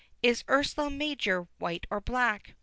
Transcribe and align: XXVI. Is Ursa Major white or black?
XXVI. 0.23 0.29
Is 0.31 0.43
Ursa 0.49 0.89
Major 0.89 1.47
white 1.59 1.85
or 1.91 2.01
black? 2.01 2.55